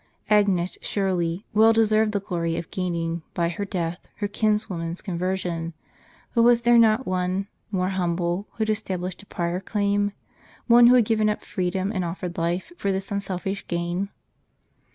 Agnes, 0.31 0.79
surely, 0.81 1.45
well 1.53 1.71
deserved 1.73 2.11
the 2.11 2.19
glory 2.19 2.57
of 2.57 2.71
gaining, 2.71 3.21
by 3.35 3.49
her 3.49 3.65
death, 3.65 3.99
her 4.15 4.27
kinswoman's 4.27 4.99
conversion; 4.99 5.75
but 6.33 6.41
was 6.41 6.61
there 6.61 6.79
not 6.79 7.05
one, 7.05 7.47
more 7.69 7.89
humble, 7.89 8.47
who 8.53 8.57
had 8.63 8.69
established 8.71 9.21
a 9.21 9.27
prior 9.27 9.59
claim? 9.59 10.11
One 10.65 10.87
who 10.87 10.95
had 10.95 11.05
given 11.05 11.29
up 11.29 11.43
freedom, 11.43 11.91
and 11.91 12.03
offered 12.03 12.39
life, 12.39 12.71
for 12.79 12.91
this 12.91 13.11
unselfish 13.11 13.67
gain 13.67 14.09